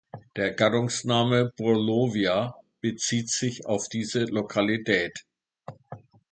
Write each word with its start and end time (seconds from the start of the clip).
Der 0.35 0.51
Gattungsname 0.55 1.51
"Purlovia" 1.55 2.55
bezieht 2.81 3.29
sich 3.29 3.67
auf 3.67 3.87
diese 3.87 4.23
Lokalität. 4.23 5.27